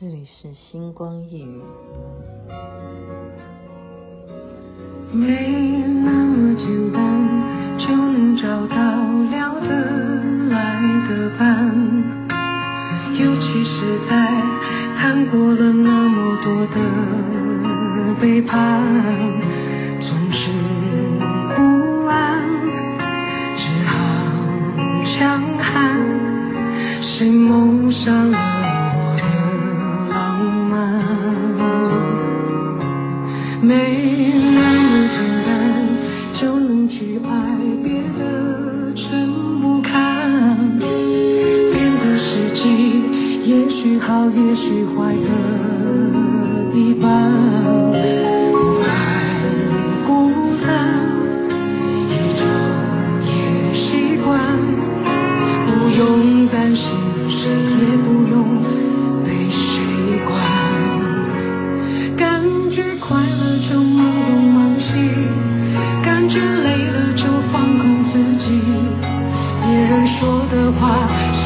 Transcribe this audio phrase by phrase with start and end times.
[0.00, 1.60] 这里是星光夜语。
[5.10, 5.50] 没
[6.04, 7.02] 那么简单
[7.76, 8.76] 就能找到
[9.28, 9.66] 聊得
[10.50, 11.74] 来的伴，
[13.18, 14.14] 尤其是在
[15.00, 16.78] 看过了那么多的
[18.20, 18.54] 背叛，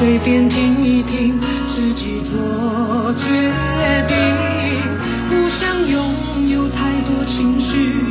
[0.03, 3.25] 随便听一听自己做决
[4.09, 4.19] 定
[5.31, 8.05] 不想拥有太多情绪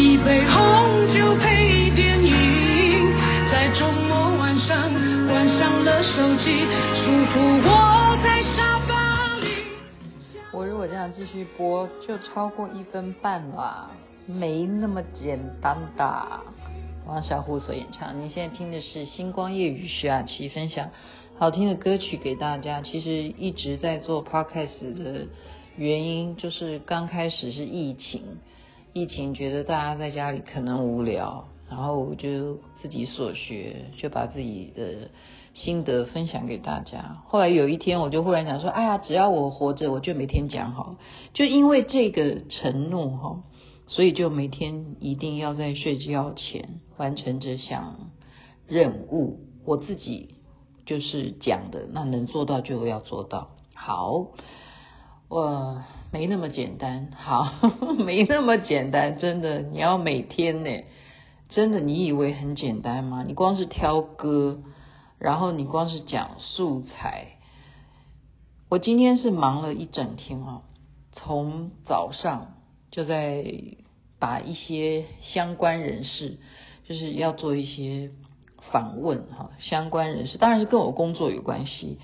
[0.00, 3.12] 一杯红酒配电影
[3.50, 4.88] 在周末晚上
[5.26, 9.64] 关上了手机舒服我在沙发里
[10.52, 13.90] 我如果这样继续播就超过一分半啦
[14.26, 16.59] 没那么简单的。
[17.10, 20.90] 王小虎所演唱，你现在听的是《星光夜雨》，徐雅琪分享
[21.36, 22.82] 好听的歌曲给大家。
[22.82, 25.26] 其实一直在做 podcast 的
[25.76, 28.22] 原因，就是刚开始是疫情，
[28.92, 35.10] 疫情觉得大家在家里可能无聊，然后我就自己所学，就把自己的。
[35.52, 37.18] 心得分享给大家。
[37.26, 40.94] 后来有一天，我就忽然想说：“哎呀，只要我活着，我就每天讲好。”
[41.34, 43.42] 就因为这个承诺哈，
[43.90, 48.10] 所以就每天一定要在睡觉前完成这项
[48.68, 49.40] 任务。
[49.66, 50.36] 我自己
[50.86, 53.50] 就是讲的，那能做到就要做到。
[53.74, 54.28] 好，
[55.28, 57.10] 我没那么简单。
[57.16, 57.52] 好，
[57.98, 59.58] 没那么简单，真的。
[59.58, 60.70] 你要每天呢，
[61.48, 63.24] 真的，你以为很简单吗？
[63.26, 64.62] 你光是挑歌。
[65.18, 67.36] 然后你光是讲素材，
[68.70, 70.62] 我今天是忙了一整天啊，
[71.12, 72.54] 从早上
[72.90, 73.44] 就在
[74.18, 76.38] 把一些相关人士，
[76.88, 78.10] 就是要做一些
[78.70, 81.98] 访问哈，相关人士当然是跟我工作有关系，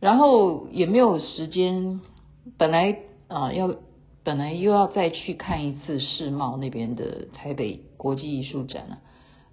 [0.00, 2.00] 然后也没有时间，
[2.58, 2.98] 本来
[3.28, 3.74] 啊要
[4.22, 8.98] 本来又要再去看一次世贸那边的台北国际艺术展了，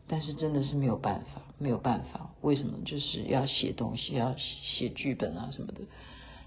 [0.08, 1.42] 但是真的是没有办法。
[1.62, 2.80] 没有办法，为什么？
[2.86, 5.82] 就是要写东西，要写剧本啊什么的。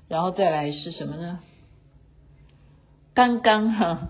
[0.09, 1.39] 然后再来是什么呢？
[3.15, 4.09] 刚刚哈，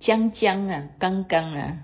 [0.00, 1.80] 将将啊，刚刚啊，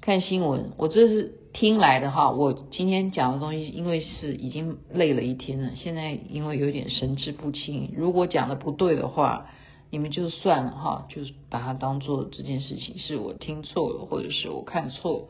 [0.00, 2.32] 看新闻，我这是听来的哈。
[2.32, 9.46] 我今天讲的东西，因为是已经累了一天了，现在因为有点神志不清，如果讲的不对的话，
[9.90, 15.28] 你们就算了哈，就是把它当做这件事情是我听错了，或者是我看错。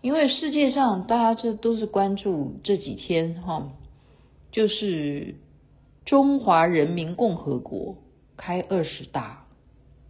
[0.00, 3.72] 因为世界上大家这都是关注这几天哈，
[4.50, 5.34] 就是
[6.06, 7.96] 中华人民共和国
[8.44, 9.44] 开二十大，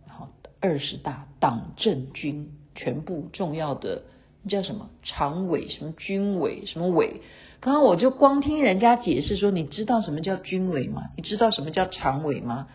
[0.07, 0.29] 然后
[0.59, 4.05] 二十大党政军全部重要的
[4.49, 7.21] 叫什么常委什么军委什么委，
[7.61, 11.11] 刚刚我就光听人家解释说，你知道什么叫军委吗？
[11.15, 12.69] 你知道什么叫常委吗？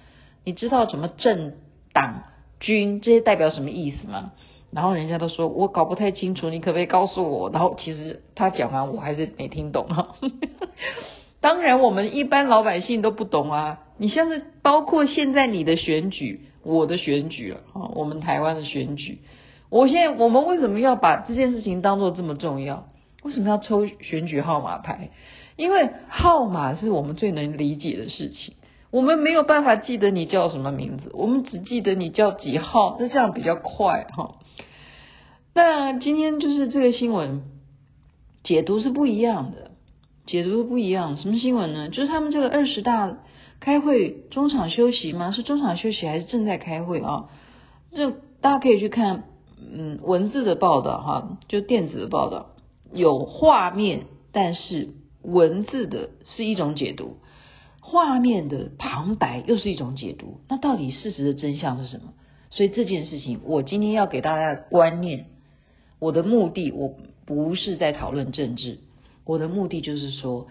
[0.44, 1.54] 你知道什么政
[1.92, 2.22] 党
[2.60, 4.34] 军这些代表什么意思吗？
[4.70, 7.50] 然后人家都说我搞不太清楚，你可不可以告诉我？
[7.50, 10.18] 然后其实他讲完我还是没听懂哈。
[11.42, 13.80] 当然我们一般老百姓都不懂啊。
[13.98, 19.20] 你像是包括现在你的选举，我的选举了啊，我们台湾的选举。
[19.70, 22.88] 我现在我们为什么要把这件事情当做这么重要？
[23.24, 25.10] 为什么要抽选举号码牌？
[25.56, 28.54] 因为号码是我们最能理解的事情。
[28.90, 34.36] 我们没有办法记得你叫什么名字，我们只记得你叫几号，那这样比较快哈。
[35.54, 37.42] 那今天就是这个新闻
[38.44, 39.72] 解读是不一样的，
[40.26, 41.18] 解读是不一样。
[41.18, 41.90] 什么新闻呢？
[41.90, 43.18] 就是他们这个二十大
[43.60, 45.32] 开会中场休息吗？
[45.32, 47.30] 是中场休息还是正在开会啊？
[47.94, 48.12] 这
[48.42, 49.24] 大家可以去看，
[49.60, 52.56] 嗯，文字的报道哈，就电子的报道
[52.94, 54.90] 有画面，但是
[55.22, 57.18] 文字的是一种解读，
[57.82, 60.42] 画面的旁白又是一种解读。
[60.48, 62.14] 那到底事实的真相是什么？
[62.50, 65.26] 所以这件事情，我今天要给大家的观念。
[66.00, 66.94] 我的目的，我
[67.26, 68.78] 不是在讨论政治，
[69.26, 70.48] 我的目的就是说，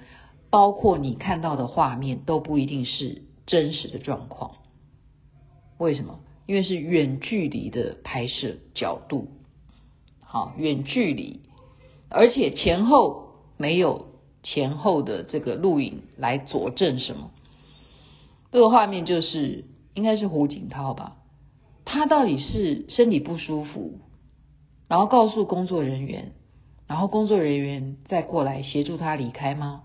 [0.57, 4.53] 包括你看到的画面都不一定是真实的状况。
[5.77, 6.21] 为什么？
[6.47, 9.29] 因为是远距离的拍摄角度，
[10.21, 11.43] 好，远距离，
[12.09, 14.07] 而且前后没有
[14.43, 17.33] 前后的这个录影来佐证什么。
[18.51, 21.19] 这个画面就是应该是胡锦涛吧？
[21.85, 24.01] 他到底是身体不舒服，
[24.89, 26.33] 然后告诉工作人员，
[26.87, 29.83] 然后工作人员再过来协助他离开吗？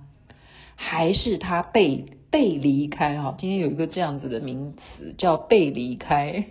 [0.88, 2.06] 还是他被？
[2.32, 6.46] 被离开哈，今天有一个这样子的名词叫被离开，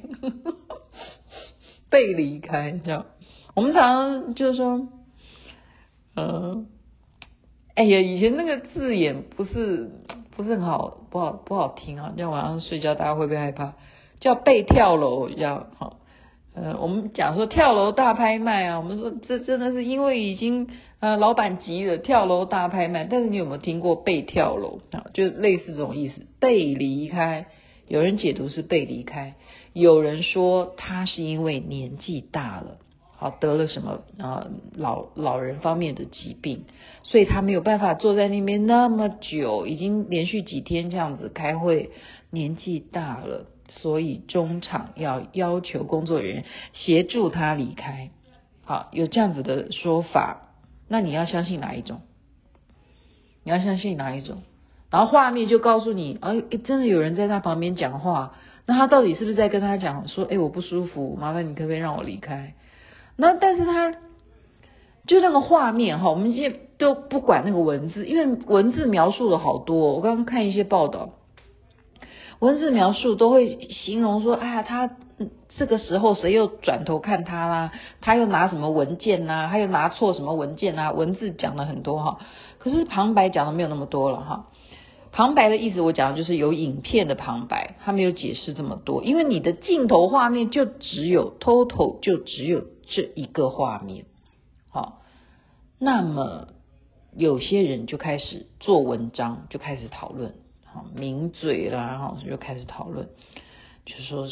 [1.89, 3.07] 被离开这样。
[3.55, 3.83] 我们常
[4.23, 4.89] 常就是说，
[6.17, 6.67] 嗯，
[7.75, 9.91] 哎呀，以前那个字眼不是
[10.37, 12.09] 不是很好，不好不好听啊。
[12.09, 13.73] 今天晚上睡觉，大家会不会害怕？
[14.21, 15.97] 叫被跳楼一样哈。
[16.55, 20.69] 呃，我们讲说跳楼大拍卖啊，我们说这真的是因为已经。
[21.01, 23.05] 呃，老板急了，跳楼大拍卖。
[23.05, 25.07] 但是你有没有听过被跳楼啊？
[25.15, 27.47] 就类似这种意思，被离开。
[27.89, 29.35] 有人解读是被离开，
[29.73, 32.77] 有人说他是因为年纪大了，
[33.17, 36.67] 好得了什么啊老老人方面的疾病，
[37.03, 41.93] 所以他没有办法坐在那边那么久，已经连续几天这样子开会，
[42.31, 48.11] 年纪大了，所以中场要要求工作人员协助他离开。
[48.65, 50.49] 好，有这样子的说法。
[50.89, 52.01] 那你要相信哪一种？
[53.45, 54.43] 你要相信哪一种？
[54.91, 58.35] 然后画面就告诉你，哎，真的有人在他旁边讲话。
[58.67, 62.55] 那他到底是不是在跟他讲说，哎，我不舒服，麻烦你可不可以让我离开？
[63.17, 63.93] 那但是他
[65.07, 69.95] 就那个画面哈，我们现在都不管那个文字，因为文字描述了好多。
[69.95, 71.11] 我刚刚看一些报道，
[72.41, 74.91] 文字描述都会形容说，哎呀，他。
[75.59, 77.73] 这个时候谁又转头看他啦？
[78.01, 79.49] 他又拿什么文件呐？
[79.51, 80.93] 他又拿错什么文件呐？
[80.93, 82.19] 文字讲了很多哈，
[82.59, 84.47] 可是旁白讲的没有那么多了哈。
[85.13, 94.07] 旁白的意思我讲的就是有影片的旁白，他没有解释这么多，因为你的镜头画面就只有 total 就只有这一个画面。
[94.71, 95.03] 好，
[95.79, 96.47] 那么
[97.15, 100.37] 有些人就开始做文章，就开始讨论，
[100.73, 103.09] 好，名嘴啦，然后就开始讨论，
[103.85, 104.29] 就说。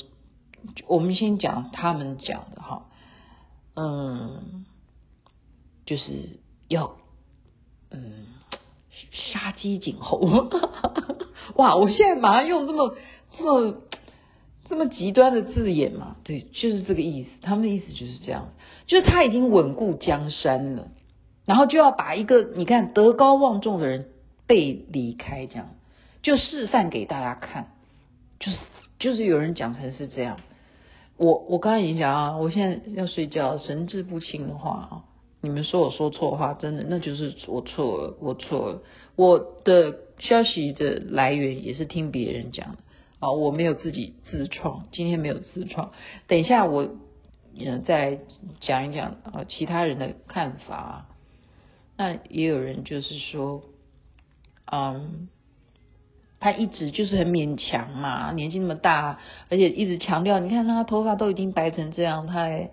[0.88, 2.87] 我们先讲他们讲的哈，
[3.76, 4.67] 嗯，
[5.87, 6.96] 就是要
[7.93, 8.26] 嗯
[9.12, 10.19] 杀鸡儆猴，
[11.55, 11.76] 哇！
[11.76, 12.96] 我现在马上用这么
[13.38, 13.76] 这么
[14.69, 17.31] 这么极端的字眼嘛，对，就是这个意思。
[17.41, 18.49] 他们的意思就是这样，
[18.88, 20.88] 就是他已经稳固江山了，
[21.46, 24.08] 然后就要把一个你看德高望重的人
[24.49, 25.69] 被离开，这样
[26.23, 27.73] 就示范给大家看，
[28.41, 28.59] 就是
[28.99, 30.38] 就是有人讲成是这样。
[31.17, 35.05] 我我刚才已经讲啊，我现在要睡觉，神志不清的话啊，
[35.41, 38.82] 你们说我说错话，真的那就是我错了，我错了。
[39.17, 42.79] 我的消息的来源也是听别人讲的
[43.20, 45.93] 啊，我没有自己自创，今天没有自创。
[46.26, 46.88] 等一下我
[47.59, 48.20] 嗯再
[48.61, 51.06] 讲一讲啊其他人的看法。
[51.97, 53.62] 那也有人就是说，
[54.70, 55.29] 嗯。
[56.40, 59.19] 他一直就是很勉强嘛，年纪那么大，
[59.50, 62.70] 而且一直强调，你看他头发都已经白成这样，他在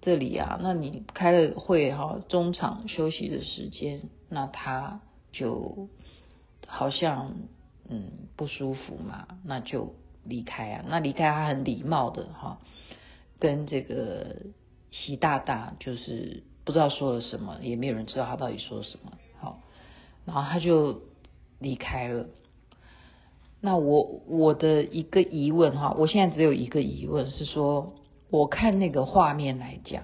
[0.00, 5.00] 这里啊，那你开了会哈，中场休息的时间，那他
[5.32, 5.88] 就
[6.68, 7.34] 好像
[7.88, 9.94] 嗯不舒服嘛，那就
[10.24, 12.58] 离开啊，那离开他很礼貌的哈，
[13.40, 14.36] 跟这个
[14.92, 19.58] 习大大就是不知道说了什么，也没有人知道他到底说什么，好，
[20.24, 21.00] 然后他就
[21.58, 22.26] 离开了。
[23.64, 27.94] 那我我的一个疑问哈，我现在只有一个疑问是说，
[28.28, 30.02] 我看那个画面来讲，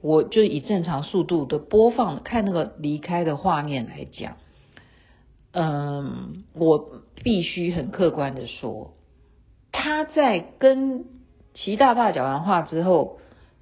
[0.00, 4.38] 我就以正常速度的播放看那个离开的画面来讲，
[5.52, 8.94] 嗯，我必须很客观的说，
[9.70, 11.04] 他在跟
[11.54, 13.18] 习大大讲完话之后，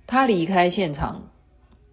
[0.06, 1.24] 他离开现场，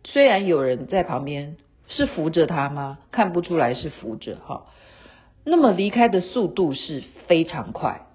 [0.04, 3.00] 虽然有人在旁边，是扶着他吗？
[3.10, 4.68] 看不出来是扶着哈。
[5.44, 8.08] 那么离开的速度是非常快，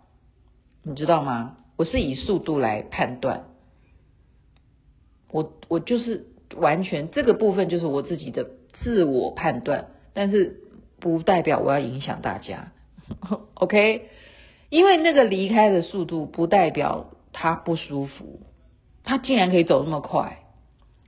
[0.82, 1.56] 你知道吗？
[1.76, 3.46] 我是以速度来判断，
[5.30, 8.48] 我我就是完全这个部分就是我自己的
[8.80, 10.60] 自我判断，但是
[11.00, 12.72] 不代表我要影响大家，
[13.54, 14.08] OK？
[14.70, 18.40] 因为那个离开的速度不代表他不舒服，
[19.02, 20.38] 他竟然可以走那么快，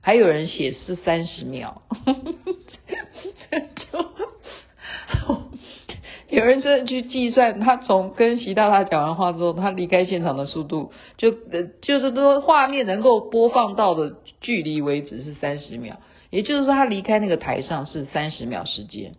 [0.01, 1.81] 还有人写是三十秒，
[6.37, 15.95] 有人真的去计算，他从跟习大大讲完话之后，他离开现场的速度，就呃，就是说画面能够播放到的距离为止是三十秒，
[16.29, 19.13] 也就是说他离开那个台上是三十秒时间。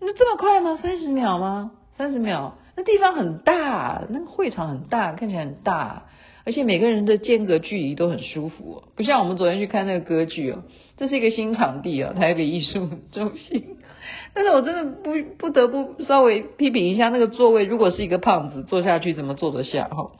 [0.00, 0.78] 那这么快吗？
[0.82, 1.72] 三十秒吗？
[1.98, 2.56] 三十秒？
[2.76, 6.06] 那地方很大，那个会场很大，看起来很大，
[6.46, 10.62] 而且每个人的间隔距离都很舒服，不像我们昨天去看那个歌剧哦，
[10.96, 13.76] 这是一个新场地哦，台北艺术中心。
[14.34, 20.12] 但是我真的不不得不稍微批评一下那个座位，如果是一个胖子坐下去，怎么坐得下哈？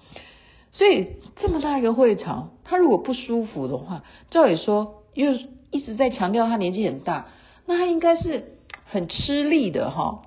[0.73, 5.33] 所以这么大一个会场，他如果不舒服的话，照理说又
[5.71, 7.27] 一直在强调他年纪很大，
[7.67, 10.23] 那他应该是很吃力的哈，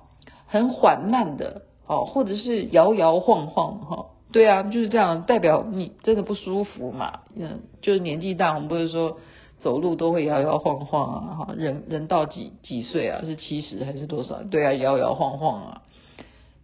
[0.46, 4.06] 很缓慢的哦，或者是摇摇晃晃哈。
[4.32, 7.20] 对啊，就是这样，代表你真的不舒服嘛。
[7.34, 9.18] 嗯，就是年纪大，我们不是说
[9.60, 11.54] 走路都会摇摇晃晃啊哈。
[11.56, 13.22] 人人到几几岁啊？
[13.24, 14.42] 是七十还是多少？
[14.42, 15.82] 对啊，摇摇晃晃啊。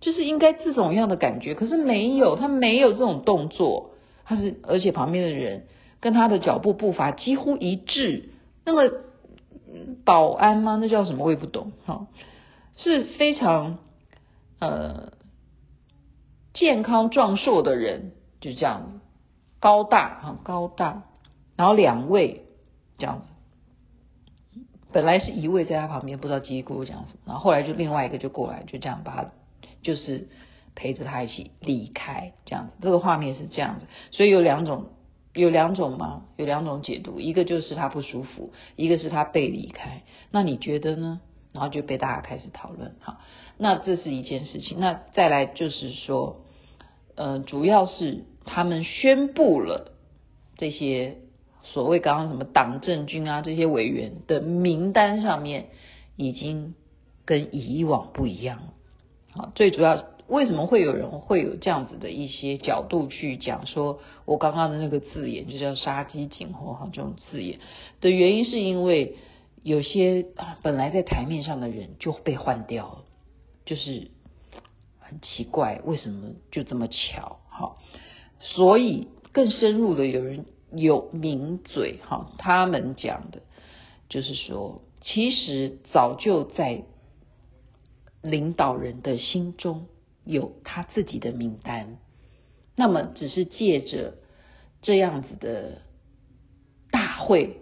[0.01, 3.91] 就是应该这种样的感觉，可是没有，他没有这种动作，
[4.25, 5.67] 他是而且旁边的人
[6.01, 8.31] 跟他的脚步步伐几乎一致。
[8.65, 8.93] 那么
[10.05, 10.77] 保安吗？
[10.81, 11.25] 那叫什么？
[11.25, 12.09] 我也不懂哈，
[12.77, 13.79] 是非常
[14.59, 15.13] 呃
[16.53, 19.01] 健康壮硕的人，就这样子，
[19.61, 21.05] 高大啊高大，
[21.57, 22.45] 然后两位
[23.03, 23.23] 这样
[24.55, 24.61] 子，
[24.93, 29.33] 本来是一位在他旁边，不知道嘀咕讲什么，然后后来就另外一个就过来，就这样把他。
[29.83, 30.29] 就是
[30.77, 34.91] 陪着他一起离开，这样子，这个画面是这样子，所以有两种，
[35.35, 36.27] 有两种吗？
[36.37, 40.05] 有两种解读，一个就是他不舒服，一个是他被离开。
[40.31, 41.21] 那你觉得呢？
[41.53, 42.95] 然后就被大家开始讨论。
[43.01, 43.19] 好，
[43.59, 44.79] 那这是一件事情。
[44.79, 46.45] 那再来就是说，
[47.17, 49.91] 呃，主要是他们宣布了
[50.57, 51.17] 这些
[51.65, 55.69] 所谓刚刚什么党政军啊这些委员的名单上面
[56.17, 56.75] 已经
[57.25, 58.75] 跟以往不一样了。
[59.31, 67.59] 好，最主要为什么会有人会有这样子的一些角度去讲说，我刚刚的那个字眼就叫杀鸡儆猴哈，这种字眼
[68.01, 69.17] 的原因是因为
[69.63, 70.27] 有些
[70.63, 73.05] 本来在台面上的人就被换掉了，
[73.65, 74.11] 就是
[74.99, 77.39] 很奇怪，为什么就这么巧？
[77.49, 77.77] 哈，
[78.41, 83.43] 所以更深入的有人有名嘴哈，他们讲的
[84.09, 86.85] 就是说，其实早就在。
[88.25, 89.89] 领导人的心中
[90.23, 91.99] 有他自己的名单，
[92.77, 94.15] 那么只是借着
[94.81, 95.83] 这样子的
[96.93, 97.57] 大会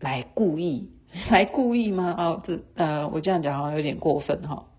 [0.00, 0.90] 来故意
[1.30, 2.12] 来故意吗？
[2.18, 4.69] 哦，这呃，我这样讲好像有点过分哈。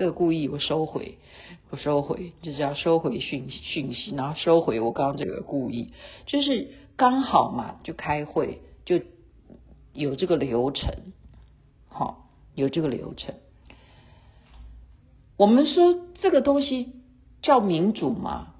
[0.00, 1.18] 这个故意我收回，
[1.68, 5.92] 我收回，就是要收回讯讯息，然后收回我刚刚这个故意，
[6.24, 8.98] 就是刚好嘛，就开会就
[9.92, 10.90] 有这个流程，
[11.90, 13.34] 好，有这个流程。
[15.36, 16.94] 我们说这个东西
[17.42, 18.54] 叫民主嘛？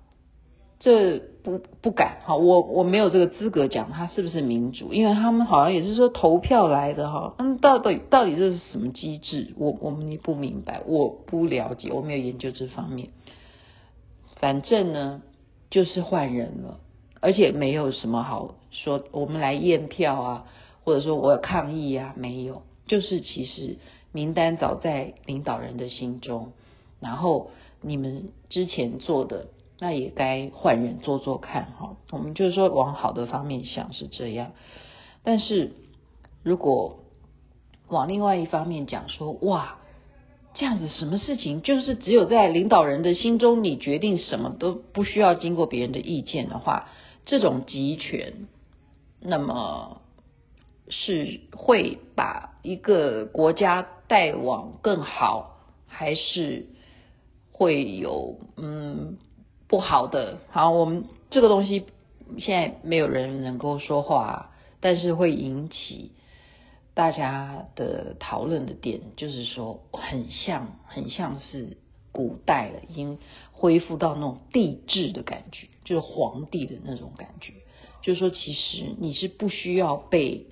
[0.79, 7.35] 这不不敢哈，我我没有这个资格讲他是不是民主，因为他们好像也是说投票来的哈。
[7.39, 9.55] 嗯，到底到底这是什么机制？
[9.57, 13.11] 我我们也不明白，我不了解，我没有研究这方面。
[14.37, 15.23] 反正呢，
[15.71, 16.81] 就是换人了，
[17.21, 20.45] 而且没有什么好说，我们来验票啊，
[20.85, 23.77] 或者说我要抗议啊，没有，就是其实
[24.13, 26.53] 名单早在领导人的心中。
[27.01, 27.51] 然后
[27.83, 29.47] 你们之前做的，
[29.81, 31.97] 那也该换人做做看哈。
[32.11, 34.53] 我们就是说往好的方面想是这样，
[35.25, 35.73] 但是
[36.43, 37.01] 如果
[37.89, 39.79] 往另外一方面讲说，哇，
[40.55, 46.91] 这样子什么事情就是只有在领导人的心中，你决定什么都不需要经过别人的意见的话，
[47.25, 48.47] 这种集权，
[49.21, 50.03] 那么
[50.89, 55.57] 是会把一个国家带往更好，
[55.87, 56.67] 还是？
[57.53, 59.19] 会有嗯
[59.71, 61.87] 不好的，好，我们这个东西
[62.39, 64.51] 现在没有人能够说话，
[64.81, 66.11] 但是会引起
[66.93, 71.77] 大家的讨论的点，就是说很像很像是
[72.11, 73.19] 古代了，已经
[73.53, 77.53] 恢复到那种帝制的感觉，就是皇帝的那种感觉，
[78.03, 80.47] 就是说其实你是不需要被，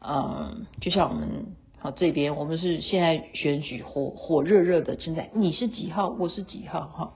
[0.00, 1.56] 嗯，就像我们。
[1.80, 6.08] 好，这边我们是现在选举火火热热的正在，你是几号？
[6.08, 6.80] 我是几号？
[6.80, 7.14] 哈，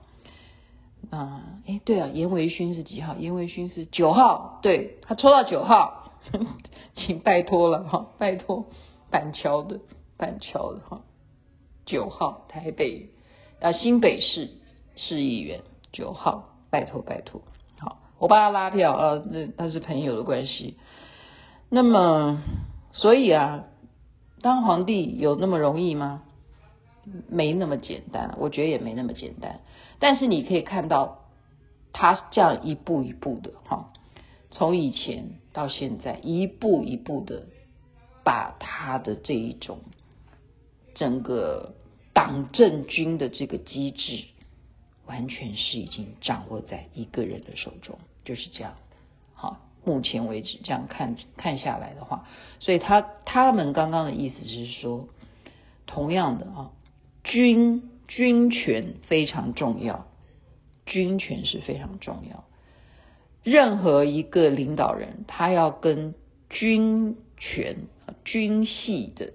[1.09, 3.15] 啊，哎，对啊，颜维勋是几号？
[3.15, 6.13] 颜维勋是九号，对，他抽到九号，
[6.95, 8.65] 请拜托了哈，拜托
[9.09, 9.79] 板桥的
[10.17, 11.01] 板桥的哈，
[11.85, 13.09] 九号台北
[13.61, 14.49] 啊新北市
[14.95, 17.41] 市议员九号，拜托拜托，
[17.79, 20.77] 好，我帮他拉票啊，那他是朋友的关系，
[21.69, 22.41] 那么
[22.91, 23.65] 所以啊。
[24.41, 26.21] 当皇帝有那么容易吗？
[27.29, 29.61] 没那么简单，我觉得也没那么简单。
[30.03, 31.19] 但是你可以看到，
[31.93, 33.93] 他这样一步一步的哈，
[34.51, 37.47] 从以前到现在，一步一步的
[38.21, 39.79] 把他的这一种
[40.93, 41.73] 整个
[42.11, 44.25] 党政军的这个机制
[45.05, 48.75] 完全是已经掌握在一个人的手中，就是这样。
[49.33, 52.27] 好，目前为止这样看看下来的话，
[52.59, 55.07] 所以他他们刚刚的意思是说，
[55.85, 56.71] 同样的啊，
[57.23, 60.05] 军军权非常重要，
[60.85, 62.43] 军权是非常重要。
[63.41, 66.13] 任何一个领导人，他要跟
[66.47, 67.87] 军权、
[68.23, 69.33] 军系的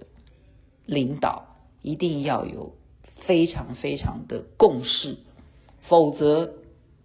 [0.85, 2.73] 领导，一定要有
[3.25, 5.17] 非常非常的共识，
[5.89, 6.53] 否则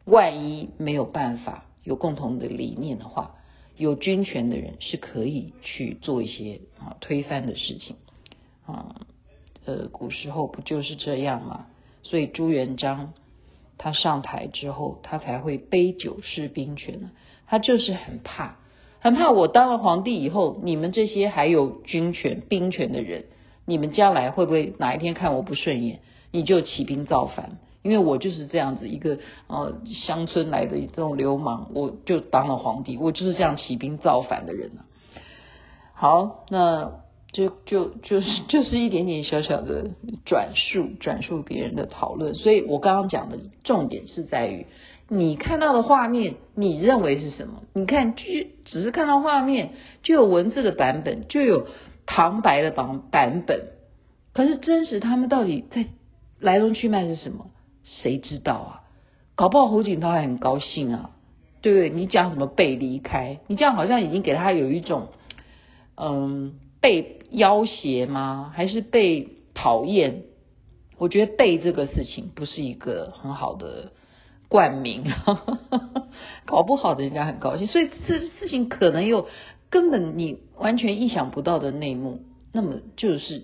[0.05, 3.35] 万一没有办法有共同的理念的话，
[3.77, 7.97] 有军权的人是可以去做一些啊推翻的事情
[8.65, 9.07] 啊。
[9.65, 11.67] 呃，古时候不就是这样吗？
[12.03, 13.13] 所以朱元璋。
[13.77, 17.11] 他上台之后，他才会杯酒释兵权呢。
[17.49, 18.57] 他就是很怕，
[19.01, 23.25] 很怕我当了皇帝以后，你们这些还有军权、兵权的人，
[23.67, 25.99] 你们将来会不会哪一天看我不顺眼，
[26.31, 27.59] 你就起兵造反？
[27.83, 29.19] 因为我就是这样子一个
[29.49, 34.71] 呃乡村来的这种流氓，我就当了皇帝，我就是这样起兵造反的人。
[35.95, 37.04] 好，那。
[37.35, 39.91] 就就就是就是一点点小小的
[40.25, 44.67] 转述，转述别人的讨论，所以我刚刚讲的重点是在于，
[45.09, 47.65] 你看到的画面，你认为是什么？
[47.73, 48.23] 你看，就
[48.65, 49.71] 只是看到画面，
[50.05, 51.67] 就有文字的版本，就有
[52.07, 53.63] 旁白的版版本，
[54.33, 55.87] 可是真实他们到底在
[56.39, 57.51] 来龙去脉是什么？
[57.83, 58.81] 谁知道啊？
[59.35, 61.11] 搞不好胡锦涛还很高兴啊，
[61.63, 61.91] 对不对？
[61.91, 63.41] 你讲什么被离开？
[63.49, 65.09] 你这样好像已经给他有一种，
[65.97, 66.61] 嗯。
[66.85, 68.53] 被要挟吗？
[68.55, 70.23] 还是被讨厌？
[70.97, 73.93] 我觉得被这个事情不是一个很好的
[74.49, 75.05] 冠名，
[76.47, 79.27] 搞不好的人家很高兴，所以这事情可能有
[79.71, 82.23] 根本你完全意想不到的内幕。
[82.53, 83.43] 那么就是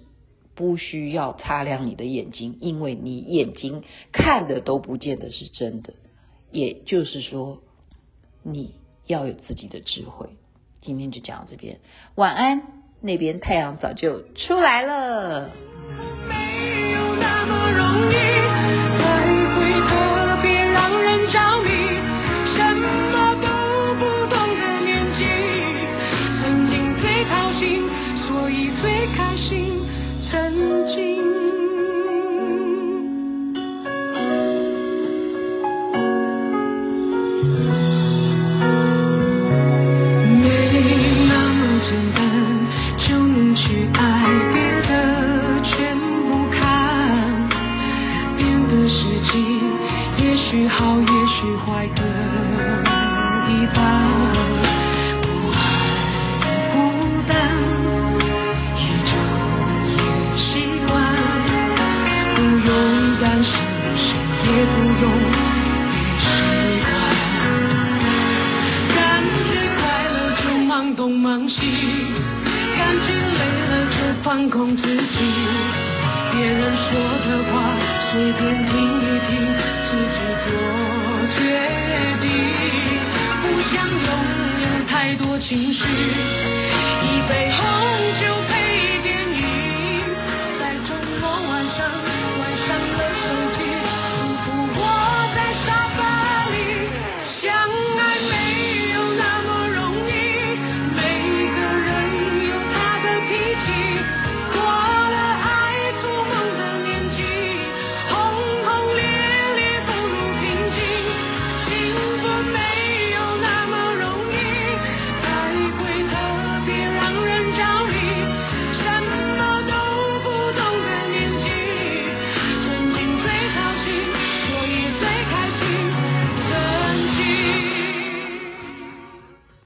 [0.54, 3.82] 不需要擦亮你的眼睛，因为你眼睛
[4.12, 5.94] 看的都不见得是真的。
[6.52, 7.59] 也就是说，
[8.44, 10.31] 你要有自己的智慧。
[10.83, 11.81] 今天就讲到这边，
[12.14, 12.80] 晚安。
[13.01, 15.51] 那边太阳早就出来了。
[16.29, 18.30] 没有那么容易